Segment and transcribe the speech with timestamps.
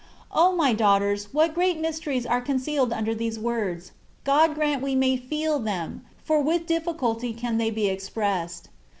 [0.31, 3.91] O MY daughters, what great mysteries are con cealed imder these words!
[4.23, 8.69] God grant we may feel them, for with difficulty can they be ex pressed.